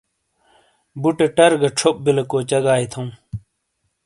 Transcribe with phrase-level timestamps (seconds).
[1.01, 3.09] بُٹے ٹَر گہ چھوپ بِیلے کو چگائیے تھَوں۔